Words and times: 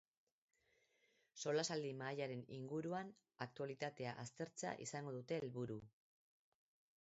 Solasaldi 1.43 1.91
mahaiaren 1.99 2.41
inguruan, 2.59 3.11
aktualitatea 3.47 4.15
aztertzea 4.25 4.73
izango 4.87 5.15
dute 5.19 5.39
helburu. 5.43 5.79